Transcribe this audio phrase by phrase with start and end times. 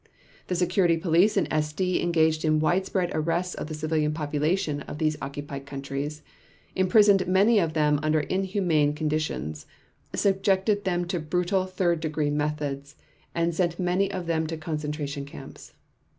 [0.47, 5.15] The Security Police and SD engaged in widespread arrests of the civilian population of these
[5.21, 6.23] occupied countries,
[6.75, 9.67] imprisoned many of them under inhumane conditions,
[10.15, 12.95] subjected them to brutal third degree methods,
[13.35, 15.73] and sent many of them to concentration camps.